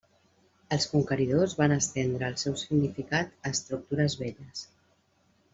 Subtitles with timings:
[0.77, 4.69] Els conqueridors van estendre el seu significat a estructures velles.